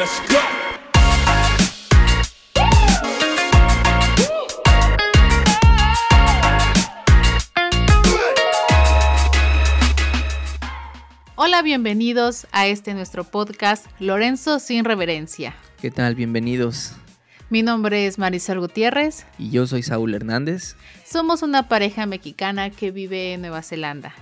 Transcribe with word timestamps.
Let's 0.00 0.22
go. 0.30 0.38
Hola, 11.36 11.60
bienvenidos 11.60 12.46
a 12.50 12.66
este 12.66 12.94
nuestro 12.94 13.24
podcast 13.24 13.84
Lorenzo 13.98 14.58
sin 14.58 14.86
reverencia. 14.86 15.54
¿Qué 15.82 15.90
tal? 15.90 16.14
Bienvenidos. 16.14 16.94
Mi 17.50 17.62
nombre 17.62 18.06
es 18.06 18.18
Marisol 18.18 18.60
Gutiérrez. 18.60 19.26
Y 19.36 19.50
yo 19.50 19.66
soy 19.66 19.82
Saúl 19.82 20.14
Hernández. 20.14 20.76
Somos 21.04 21.42
una 21.42 21.68
pareja 21.68 22.06
mexicana 22.06 22.70
que 22.70 22.90
vive 22.90 23.34
en 23.34 23.42
Nueva 23.42 23.60
Zelanda. 23.60 24.14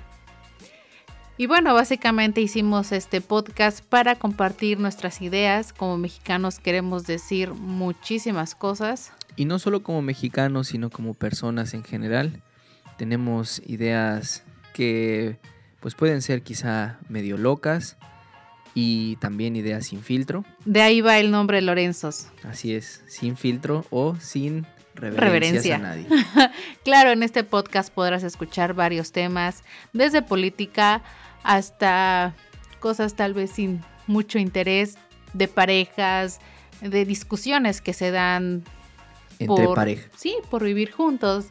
Y 1.41 1.47
bueno, 1.47 1.73
básicamente 1.73 2.41
hicimos 2.41 2.91
este 2.91 3.21
podcast 3.21 3.85
para 3.85 4.17
compartir 4.17 4.81
nuestras 4.81 5.23
ideas. 5.23 5.73
Como 5.73 5.97
mexicanos 5.97 6.59
queremos 6.59 7.07
decir 7.07 7.55
muchísimas 7.55 8.57
cosas. 8.57 9.13
Y 9.37 9.45
no 9.45 9.61
solo 9.61 9.85
como 9.85 10.03
mexicanos, 10.03 10.67
sino 10.67 10.91
como 10.91 11.15
personas 11.15 11.75
en 11.75 11.85
general. 11.85 12.43
Tenemos 12.97 13.63
ideas 13.67 14.43
que 14.75 15.39
pues 15.79 15.95
pueden 15.95 16.23
ser 16.23 16.43
quizá 16.43 16.99
medio 17.09 17.39
locas 17.39 17.97
y 18.75 19.15
también 19.17 19.55
ideas 19.55 19.87
sin 19.87 20.03
filtro. 20.03 20.45
De 20.65 20.83
ahí 20.83 21.03
va 21.03 21.21
el 21.21 21.31
nombre 21.31 21.63
Lorenzos. 21.63 22.27
Así 22.43 22.75
es, 22.75 23.05
sin 23.07 23.37
filtro 23.37 23.87
o 23.91 24.17
sin 24.17 24.67
reverencia. 24.97 25.77
a 25.77 25.79
nadie. 25.79 26.09
claro, 26.85 27.11
en 27.11 27.23
este 27.23 27.45
podcast 27.45 27.95
podrás 27.95 28.25
escuchar 28.25 28.75
varios 28.75 29.13
temas, 29.13 29.63
desde 29.93 30.21
política 30.21 31.03
hasta 31.43 32.35
cosas 32.81 33.15
tal 33.15 33.35
vez 33.35 33.51
sin 33.51 33.81
mucho 34.07 34.39
interés, 34.39 34.97
de 35.33 35.49
parejas, 35.49 36.41
de 36.81 37.05
discusiones 37.05 37.81
que 37.81 37.93
se 37.93 38.11
dan 38.11 38.65
entre 39.39 39.69
parejas. 39.69 40.11
Sí, 40.17 40.37
por 40.51 40.65
vivir 40.65 40.91
juntos. 40.91 41.47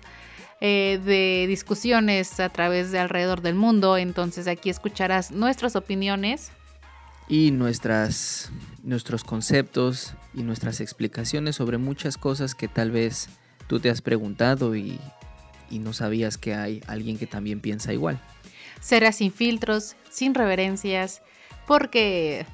Eh, 0.60 1.00
de 1.06 1.46
discusiones 1.48 2.40
a 2.40 2.50
través 2.50 2.92
de 2.92 2.98
alrededor 2.98 3.42
del 3.42 3.54
mundo. 3.54 3.96
Entonces 3.98 4.48
aquí 4.48 4.72
escucharás 4.72 5.32
nuestras 5.32 5.76
opiniones. 5.76 6.52
Y 7.30 7.52
nuestras, 7.52 8.52
nuestros 8.82 9.24
conceptos 9.24 10.16
y 10.34 10.42
nuestras 10.42 10.82
explicaciones 10.82 11.58
sobre 11.58 11.78
muchas 11.78 12.18
cosas 12.18 12.56
que 12.56 12.68
tal 12.68 12.90
vez 12.90 13.30
tú 13.68 13.80
te 13.80 13.92
has 13.92 14.02
preguntado 14.02 14.76
y, 14.76 15.00
y 15.70 15.78
no 15.78 15.94
sabías 15.94 16.40
que 16.40 16.56
hay 16.56 16.82
alguien 16.88 17.20
que 17.20 17.28
también 17.28 17.60
piensa 17.60 17.94
igual. 17.94 18.20
Será 18.80 19.12
sin 19.12 19.32
filtros, 19.32 19.96
sin 20.10 20.34
reverencias, 20.34 21.22
porque 21.66 22.46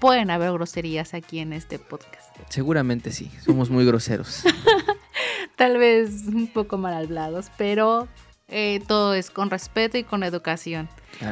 pueden 0.00 0.30
haber 0.30 0.52
groserías 0.52 1.14
aquí 1.14 1.40
en 1.40 1.52
este 1.52 1.78
podcast. 1.78 2.36
Seguramente 2.48 3.12
sí, 3.12 3.30
somos 3.44 3.70
muy 3.70 3.84
groseros. 3.84 4.42
tal 5.56 5.76
vez 5.76 6.26
un 6.26 6.46
poco 6.46 6.78
mal 6.78 6.94
hablados, 6.94 7.50
pero 7.58 8.08
eh, 8.46 8.80
todo 8.86 9.14
es 9.14 9.30
con 9.30 9.50
respeto 9.50 9.98
y 9.98 10.04
con 10.04 10.22
educación. 10.22 10.88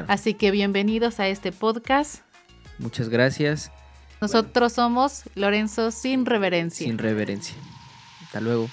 Así 0.09 0.35
que 0.35 0.51
bienvenidos 0.51 1.21
a 1.21 1.29
este 1.29 1.53
podcast. 1.53 2.23
Muchas 2.79 3.09
gracias. 3.09 3.71
Nosotros 4.21 4.73
somos 4.73 5.23
Lorenzo 5.35 5.91
sin 5.91 6.27
reverencia. 6.27 6.87
Sin 6.87 6.99
reverencia. 6.99 7.57
Hasta 8.25 8.41
luego. 8.41 8.69